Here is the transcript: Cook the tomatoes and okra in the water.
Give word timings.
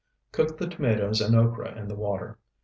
Cook 0.31 0.57
the 0.57 0.65
tomatoes 0.67 1.21
and 1.21 1.35
okra 1.35 1.77
in 1.77 1.87
the 1.87 1.93
water. 1.93 2.39